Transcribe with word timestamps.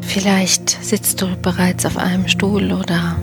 Vielleicht 0.00 0.82
sitzt 0.82 1.20
du 1.20 1.26
bereits 1.42 1.84
auf 1.84 1.98
einem 1.98 2.26
Stuhl 2.28 2.72
oder 2.72 3.16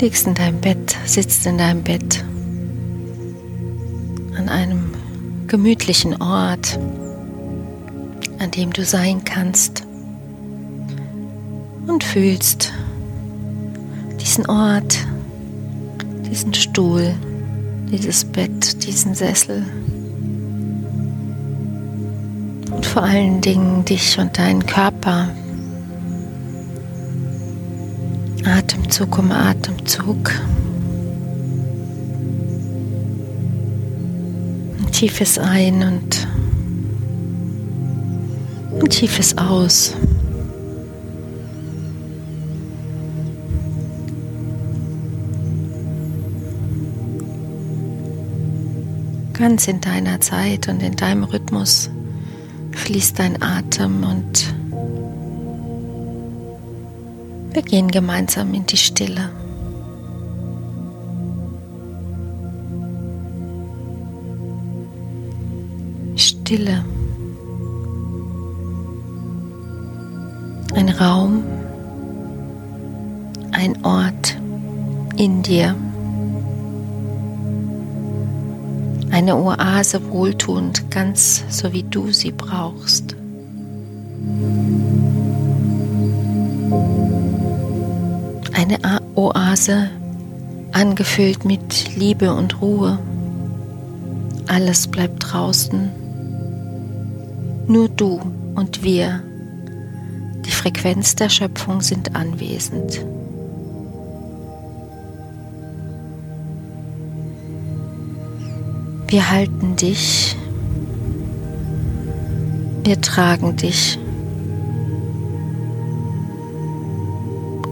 liegst 0.00 0.28
in 0.28 0.34
deinem 0.34 0.60
Bett, 0.60 0.96
sitzt 1.06 1.44
in 1.46 1.58
deinem 1.58 1.82
Bett 1.82 2.24
an 4.36 4.48
einem 4.48 4.94
gemütlichen 5.48 6.22
Ort, 6.22 6.78
an 8.38 8.52
dem 8.52 8.72
du 8.72 8.84
sein 8.84 9.24
kannst 9.24 9.84
und 11.88 12.04
fühlst 12.04 12.72
diesen 14.20 14.46
Ort, 14.46 14.98
diesen 16.30 16.54
Stuhl, 16.54 17.12
dieses 17.90 18.24
Bett, 18.24 18.86
diesen 18.86 19.14
Sessel 19.16 19.64
und 22.70 22.86
vor 22.86 23.02
allen 23.02 23.40
Dingen 23.40 23.84
dich 23.84 24.18
und 24.18 24.38
deinen 24.38 24.64
Körper. 24.64 25.28
Atemzug 28.44 29.18
um 29.18 29.30
Atemzug. 29.32 30.32
Ein 34.78 34.92
tiefes 34.92 35.38
Ein- 35.38 35.82
und 35.82 36.28
ein 38.80 38.88
tiefes 38.88 39.36
Aus. 39.36 39.94
Ganz 49.34 49.68
in 49.68 49.80
deiner 49.80 50.20
Zeit 50.20 50.68
und 50.68 50.82
in 50.82 50.96
deinem 50.96 51.24
Rhythmus 51.24 51.90
fließt 52.72 53.18
dein 53.18 53.42
Atem 53.42 54.04
und 54.04 54.54
wir 57.52 57.62
gehen 57.62 57.90
gemeinsam 57.90 58.54
in 58.54 58.64
die 58.66 58.76
Stille. 58.76 59.30
Stille. 66.16 66.84
Ein 70.74 70.88
Raum, 70.90 71.42
ein 73.52 73.84
Ort 73.84 74.36
in 75.16 75.42
dir. 75.42 75.74
Eine 79.20 79.36
Oase 79.36 80.00
wohltuend, 80.10 80.90
ganz 80.90 81.44
so 81.50 81.74
wie 81.74 81.82
du 81.82 82.10
sie 82.10 82.32
brauchst. 82.32 83.14
Eine 88.54 88.78
Oase 89.16 89.90
angefüllt 90.72 91.44
mit 91.44 91.94
Liebe 91.96 92.32
und 92.32 92.62
Ruhe. 92.62 92.98
Alles 94.48 94.88
bleibt 94.88 95.30
draußen. 95.30 95.90
Nur 97.66 97.90
du 97.90 98.22
und 98.54 98.82
wir, 98.82 99.22
die 100.46 100.50
Frequenz 100.50 101.14
der 101.14 101.28
Schöpfung 101.28 101.82
sind 101.82 102.16
anwesend. 102.16 103.04
Wir 109.10 109.28
halten 109.28 109.74
dich, 109.74 110.36
wir 112.84 113.00
tragen 113.00 113.56
dich, 113.56 113.98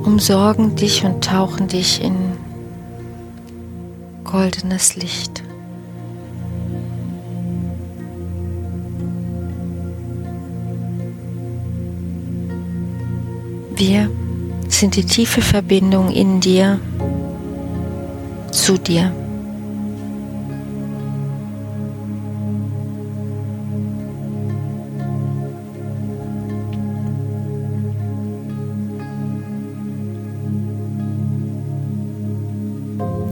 umsorgen 0.05 0.75
dich 0.75 1.05
und 1.05 1.23
tauchen 1.23 1.69
dich 1.69 2.03
in 2.03 2.17
goldenes 4.25 4.97
Licht. 4.97 5.45
Wir 13.77 14.11
sind 14.69 14.97
die 14.97 15.05
tiefe 15.05 15.41
Verbindung 15.41 16.11
in 16.11 16.41
dir 16.41 16.81
zu 18.51 18.77
dir. 18.77 19.13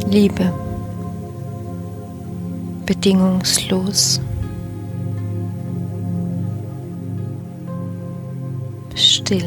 Liebe, 0.08 0.52
bedingungslos, 2.86 4.20
still. 8.94 9.44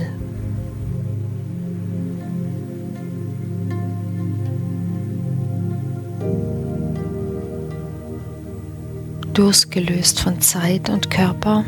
Losgelöst 9.40 10.20
von 10.20 10.42
Zeit 10.42 10.90
und 10.90 11.10
Körper, 11.10 11.64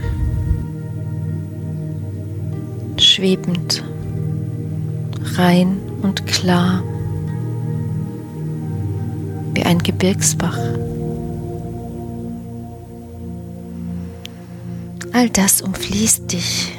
schwebend, 2.98 3.82
rein 5.38 5.78
und 6.02 6.28
klar 6.28 6.84
ein 9.72 9.80
Gebirgsbach. 9.80 10.58
All 15.14 15.30
das 15.30 15.62
umfließt 15.62 16.30
dich. 16.30 16.74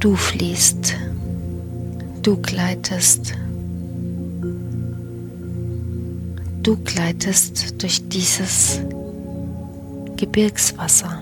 Du 0.00 0.16
fließt. 0.16 0.96
Du 2.22 2.38
gleitest. 2.38 3.34
Du 6.64 6.76
gleitest 6.78 7.80
durch 7.80 8.08
dieses 8.08 8.80
Gebirgswasser. 10.16 11.20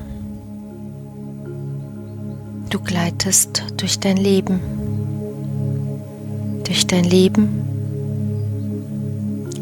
Du 2.71 2.81
gleitest 2.81 3.63
durch 3.77 4.01
dein 4.01 4.17
Leben. 4.17 4.61
Durch 6.65 6.87
dein 6.87 7.05
Leben 7.05 7.74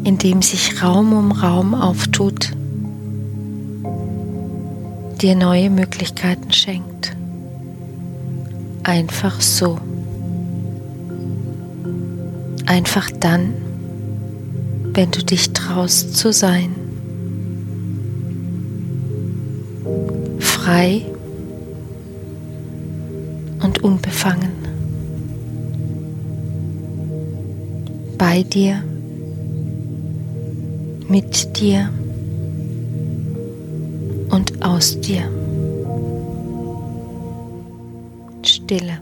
in 0.03 0.17
dem 0.17 0.41
sich 0.41 0.83
Raum 0.83 1.13
um 1.13 1.31
Raum 1.31 1.73
auftut, 1.73 2.51
dir 5.21 5.35
neue 5.35 5.69
Möglichkeiten 5.69 6.51
schenkt. 6.51 7.15
Einfach 8.83 9.39
so. 9.39 9.79
Einfach 12.65 13.09
dann, 13.19 13.53
wenn 14.93 15.11
du 15.11 15.23
dich 15.23 15.53
traust 15.53 16.17
zu 16.17 16.33
sein. 16.33 16.75
Frei 20.39 21.05
und 23.61 23.83
unbefangen. 23.83 24.51
Bei 28.17 28.43
dir 28.43 28.83
mit 31.13 31.59
dir 31.59 31.91
und 34.31 34.65
aus 34.65 34.99
dir. 34.99 35.21
Stille. 38.41 38.97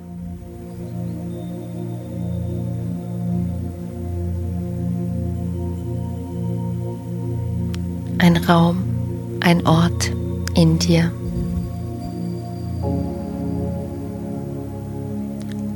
Ein 8.17 8.35
Raum, 8.35 8.83
ein 9.39 9.65
Ort 9.65 10.11
in 10.53 10.77
dir. 10.79 11.09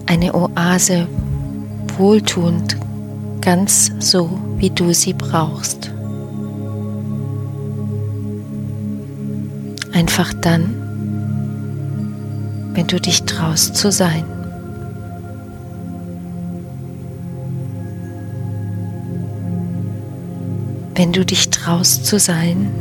Eine 0.05 0.35
Oase, 0.35 1.07
wohltuend, 1.97 2.75
ganz 3.39 3.89
so, 3.99 4.29
wie 4.57 4.69
du 4.69 4.93
sie 4.93 5.13
brauchst. 5.13 5.94
Einfach 9.95 10.33
dann, 10.33 10.75
wenn 12.73 12.85
du 12.85 12.99
dich 12.99 13.23
traust 13.23 13.77
zu 13.77 13.93
sein. 13.93 14.25
Wenn 20.95 21.13
du 21.13 21.23
dich 21.23 21.49
traust 21.49 22.05
zu 22.05 22.19
sein, 22.19 22.71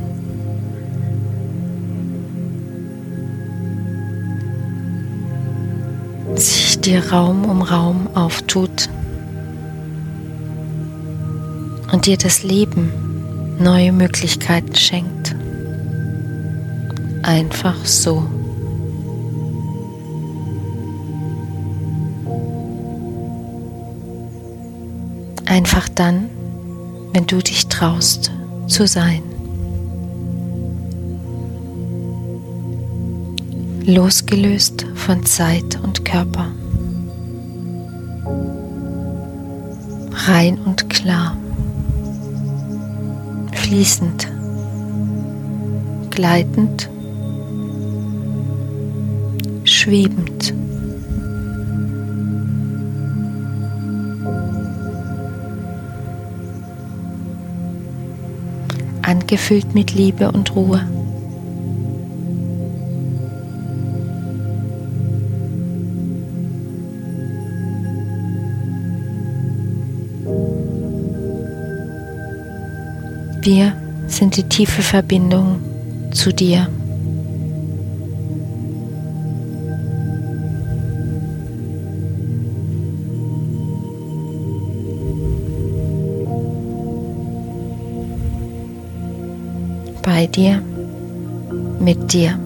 sich 6.34 6.80
dir 6.80 7.12
Raum 7.12 7.44
um 7.44 7.62
Raum 7.62 8.08
auftut 8.14 8.88
und 11.92 12.06
dir 12.06 12.16
das 12.16 12.42
Leben 12.42 12.92
neue 13.60 13.92
Möglichkeiten 13.92 14.74
schenkt. 14.74 15.36
Einfach 17.24 17.86
so. 17.86 18.22
Einfach 25.46 25.88
dann, 25.88 26.28
wenn 27.14 27.26
du 27.26 27.38
dich 27.38 27.68
traust 27.68 28.30
zu 28.66 28.86
sein. 28.86 29.22
Losgelöst 33.86 34.84
von 34.94 35.24
Zeit 35.24 35.80
und 35.82 36.04
Körper. 36.04 36.48
Rein 40.26 40.58
und 40.58 40.90
klar. 40.90 41.38
Fließend. 43.54 44.28
Gleitend. 46.10 46.90
Schwebend. 49.84 50.54
angefüllt 59.02 59.74
mit 59.74 59.92
Liebe 59.92 60.32
und 60.32 60.56
Ruhe. 60.56 60.80
Wir 73.42 73.76
sind 74.06 74.38
die 74.38 74.44
tiefe 74.44 74.80
Verbindung 74.80 75.60
zu 76.10 76.32
dir. 76.32 76.68
Bei 90.14 90.28
dir, 90.28 90.62
mit 91.80 92.12
dir 92.12 92.38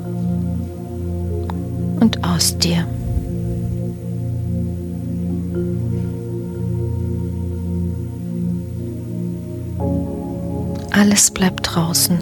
und 2.01 2.25
aus 2.25 2.57
dir. 2.57 2.87
Alles 10.93 11.31
bleibt 11.31 11.75
draußen. 11.75 12.17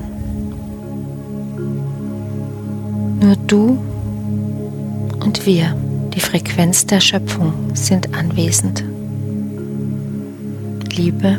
Nur 3.21 3.37
du 3.47 3.79
und 5.21 5.47
wir, 5.47 5.77
die 6.13 6.21
Frequenz 6.21 6.87
der 6.87 6.99
Schöpfung, 6.99 7.53
sind 7.73 8.13
anwesend. 8.17 8.83
Liebe 10.97 11.39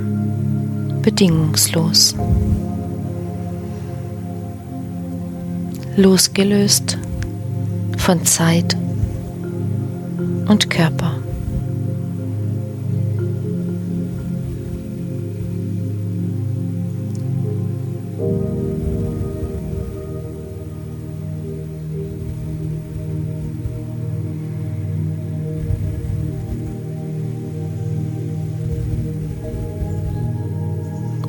bedingungslos. 1.01 2.15
Losgelöst 5.98 6.96
von 7.98 8.24
Zeit 8.24 8.78
und 10.48 10.70
Körper. 10.70 11.16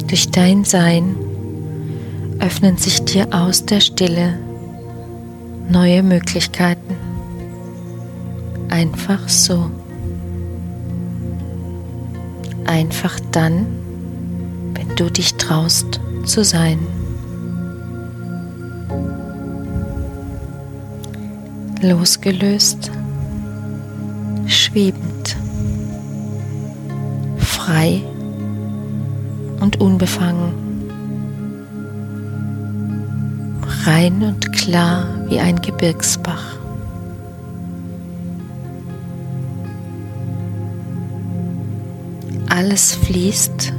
Durch 0.07 0.31
dein 0.31 0.65
Sein 0.65 1.17
öffnen 2.39 2.77
sich 2.77 3.03
dir 3.05 3.29
aus 3.33 3.65
der 3.65 3.81
Stille 3.81 4.48
neue 5.69 6.03
Möglichkeiten. 6.03 6.97
Einfach 8.69 9.29
so. 9.29 9.71
Einfach 12.67 13.19
dann, 13.33 13.67
wenn 14.75 14.95
du 14.97 15.11
dich 15.11 15.35
traust 15.35 16.01
zu 16.25 16.45
sein. 16.45 16.79
Losgelöst, 21.81 22.91
schwebend, 24.47 25.37
frei 27.39 28.03
und 29.61 29.81
unbefangen. 29.81 30.68
Rein 33.89 34.23
und 34.23 34.53
klar 34.53 35.07
wie 35.29 35.41
ein 35.41 35.63
Gebirgsbach. 35.63 36.59
Alles 42.51 42.97
fließt, 42.97 43.73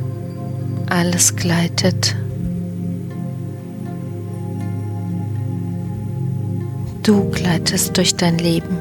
alles 0.90 1.36
gleitet. 1.36 2.16
Du 7.04 7.30
gleitest 7.30 7.96
durch 7.96 8.16
dein 8.16 8.40
Leben, 8.40 8.78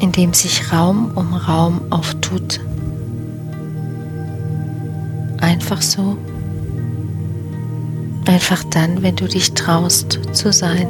in 0.00 0.12
dem 0.12 0.32
sich 0.32 0.72
Raum 0.72 1.12
um 1.14 1.34
Raum 1.34 1.80
auftut. 1.90 2.60
Einfach 5.40 5.82
so 5.82 6.16
Einfach 8.26 8.64
dann, 8.64 9.02
wenn 9.02 9.14
du 9.14 9.28
dich 9.28 9.52
traust 9.54 10.18
zu 10.32 10.52
sein. 10.52 10.88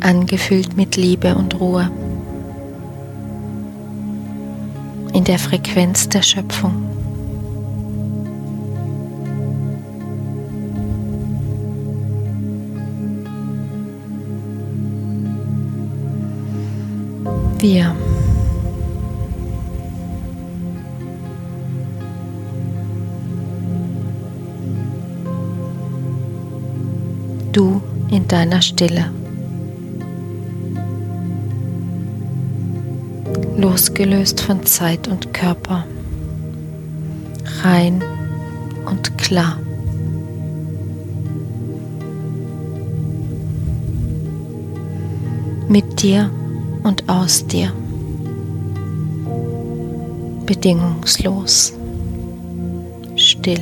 Angefüllt 0.00 0.76
mit 0.76 0.96
Liebe 0.96 1.34
und 1.36 1.58
Ruhe. 1.60 1.90
In 5.14 5.24
der 5.24 5.38
Frequenz 5.38 6.08
der 6.08 6.22
Schöpfung. 6.22 7.03
Wir. 17.64 17.96
Du 27.52 27.80
in 28.10 28.28
deiner 28.28 28.60
Stille. 28.60 29.10
Losgelöst 33.56 34.42
von 34.42 34.66
Zeit 34.66 35.08
und 35.08 35.32
Körper. 35.32 35.86
Rein 37.62 38.02
und 38.84 39.16
klar. 39.16 39.58
Mit 45.68 46.02
dir 46.02 46.30
und 46.84 47.08
aus 47.08 47.44
dir. 47.46 47.72
Bedingungslos. 50.46 51.72
Still. 53.16 53.60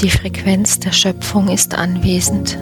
Die 0.00 0.10
Frequenz 0.10 0.80
der 0.80 0.92
Schöpfung 0.92 1.48
ist 1.48 1.74
anwesend. 1.74 2.58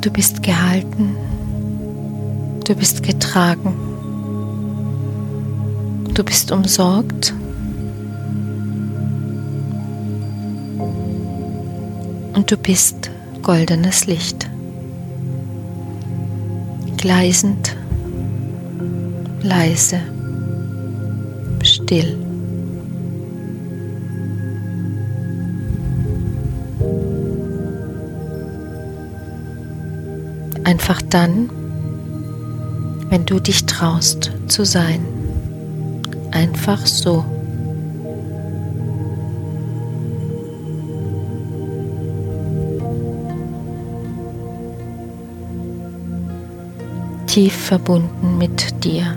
Du 0.00 0.10
bist 0.10 0.42
gehalten. 0.42 1.16
Du 2.64 2.74
bist 2.74 3.02
getragen. 3.02 3.87
Du 6.18 6.24
bist 6.24 6.50
umsorgt. 6.50 7.32
Und 12.34 12.50
du 12.50 12.56
bist 12.56 13.08
goldenes 13.40 14.06
Licht. 14.06 14.50
Gleisend, 16.96 17.76
leise, 19.42 20.00
still. 21.62 22.18
Einfach 30.64 31.00
dann, 31.00 31.48
wenn 33.08 33.24
du 33.24 33.38
dich 33.38 33.66
traust 33.66 34.32
zu 34.48 34.64
sein. 34.64 35.17
Einfach 36.30 36.86
so. 36.86 37.24
Tief 47.26 47.54
verbunden 47.54 48.38
mit 48.38 48.84
dir. 48.84 49.16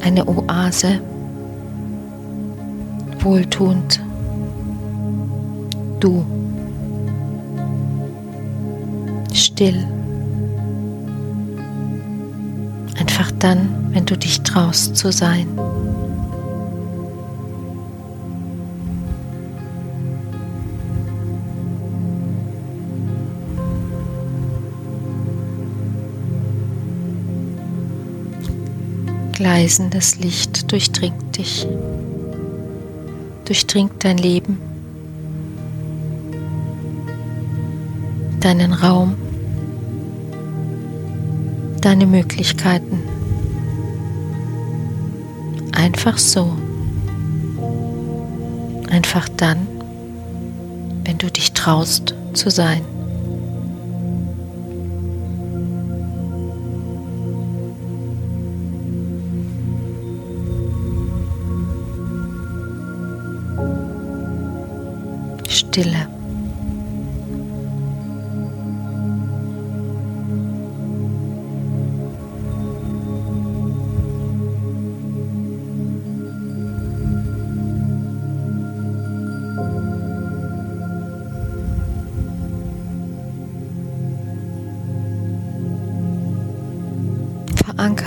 Eine 0.00 0.26
Oase 0.28 1.00
wohltuend. 3.26 4.00
Du. 5.98 6.35
Still. 9.56 9.86
Einfach 12.98 13.32
dann, 13.38 13.88
wenn 13.92 14.04
du 14.04 14.14
dich 14.14 14.42
traust 14.42 14.94
zu 14.98 15.10
sein. 15.10 15.48
Gleisendes 29.32 30.18
Licht 30.18 30.70
durchdringt 30.70 31.38
dich 31.38 31.66
durchdringt 33.46 34.04
dein 34.04 34.18
Leben, 34.18 34.58
deinen 38.40 38.74
Raum, 38.74 39.14
deine 41.86 42.04
Möglichkeiten. 42.04 43.00
Einfach 45.70 46.18
so. 46.18 46.50
Einfach 48.90 49.28
dann, 49.28 49.68
wenn 51.04 51.16
du 51.18 51.30
dich 51.30 51.52
traust 51.52 52.12
zu 52.32 52.50
sein. 52.50 52.80
Stille. 65.48 66.15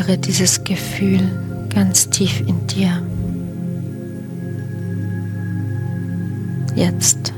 Verankere 0.09 0.17
dieses 0.17 0.63
Gefühl 0.63 1.19
ganz 1.69 2.09
tief 2.09 2.41
in 2.47 2.65
dir. 2.65 3.03
Jetzt 6.75 7.31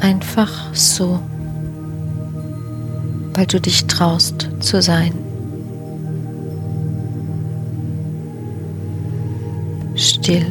einfach 0.00 0.74
so, 0.74 1.20
weil 3.34 3.46
du 3.46 3.60
dich 3.60 3.86
traust 3.86 4.48
zu 4.60 4.80
sein. 4.80 5.12
Still 9.96 10.46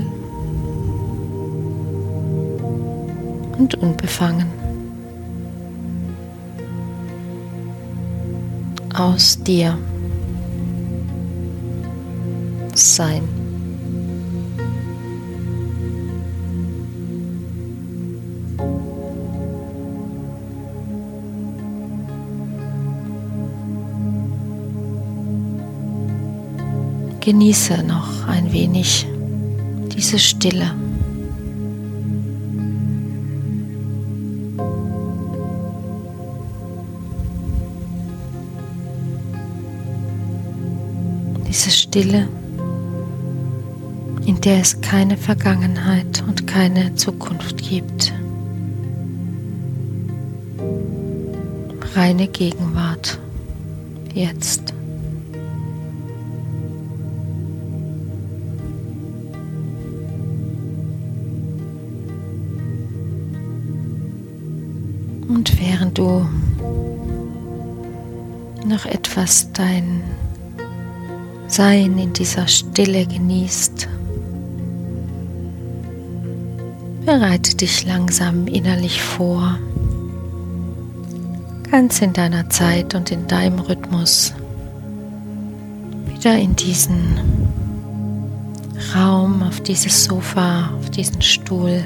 und 3.58 3.74
unbefangen. 3.76 4.57
Aus 8.98 9.38
dir 9.44 9.78
sein. 12.74 13.22
Genieße 27.20 27.84
noch 27.84 28.28
ein 28.28 28.52
wenig 28.52 29.06
diese 29.94 30.18
Stille. 30.18 30.87
Stille, 41.98 42.28
in 44.28 44.40
der 44.42 44.60
es 44.62 44.82
keine 44.82 45.18
Vergangenheit 45.18 46.24
und 46.28 46.46
keine 46.46 46.94
Zukunft 46.94 47.58
gibt. 47.58 48.14
Reine 51.96 52.28
Gegenwart, 52.28 53.18
jetzt. 54.14 54.76
Und 65.28 65.60
während 65.60 65.98
du 65.98 66.28
noch 68.68 68.86
etwas 68.86 69.52
dein 69.54 70.04
Sein 71.48 71.98
in 71.98 72.14
dieser 72.14 72.48
Stille 72.48 73.06
genießt, 73.06 73.88
bereite 77.06 77.56
dich 77.56 77.86
langsam 77.86 78.48
innerlich 78.48 79.02
vor, 79.02 79.58
ganz 81.72 82.02
in 82.02 82.14
deiner 82.14 82.50
Zeit 82.50 82.96
und 82.96 83.12
in 83.12 83.28
deinem 83.28 83.60
Rhythmus, 83.60 84.34
wieder 86.08 86.38
in 86.38 86.56
diesen 86.56 87.20
Raum, 88.96 89.42
auf 89.44 89.62
dieses 89.62 90.04
Sofa, 90.04 90.70
auf 90.78 90.90
diesen 90.90 91.22
Stuhl, 91.22 91.84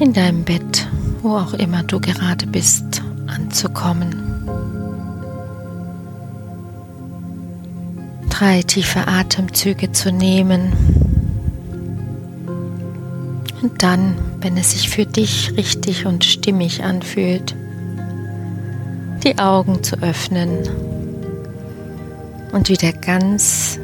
in 0.00 0.12
deinem 0.12 0.44
Bett 0.44 0.86
wo 1.26 1.36
auch 1.36 1.54
immer 1.54 1.82
du 1.82 1.98
gerade 1.98 2.46
bist, 2.46 3.02
anzukommen. 3.26 4.25
Drei 8.38 8.60
tiefe 8.60 9.08
Atemzüge 9.08 9.92
zu 9.92 10.12
nehmen 10.12 10.70
und 13.62 13.82
dann, 13.82 14.14
wenn 14.42 14.58
es 14.58 14.72
sich 14.72 14.90
für 14.90 15.06
dich 15.06 15.54
richtig 15.56 16.04
und 16.04 16.22
stimmig 16.22 16.84
anfühlt, 16.84 17.56
die 19.24 19.38
Augen 19.38 19.82
zu 19.82 19.96
öffnen 20.02 20.68
und 22.52 22.68
wieder 22.68 22.92
ganz 22.92 23.80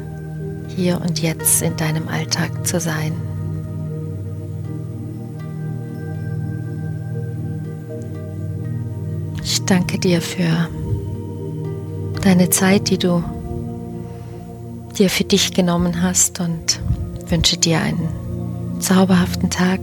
hier 0.67 1.01
und 1.01 1.19
jetzt 1.19 1.63
in 1.63 1.75
deinem 1.75 2.07
Alltag 2.07 2.67
zu 2.67 2.79
sein. 2.79 3.13
Ich 9.43 9.65
danke 9.65 9.97
dir 9.97 10.21
für 10.21 10.69
deine 12.21 12.51
Zeit, 12.51 12.91
die 12.91 12.99
du 12.99 13.23
dir 14.93 15.09
für 15.09 15.23
dich 15.23 15.53
genommen 15.53 16.01
hast 16.01 16.39
und 16.39 16.79
wünsche 17.27 17.57
dir 17.57 17.79
einen 17.79 18.79
zauberhaften 18.79 19.49
Tag, 19.49 19.79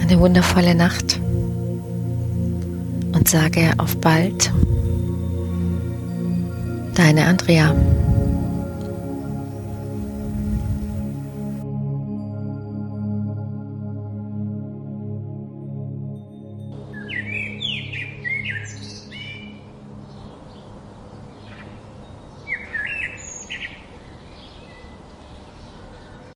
eine 0.00 0.18
wundervolle 0.18 0.74
Nacht 0.74 1.20
und 3.12 3.28
sage 3.28 3.72
auf 3.78 3.96
bald. 3.98 4.52
Deine 6.94 7.26
Andrea. 7.26 7.74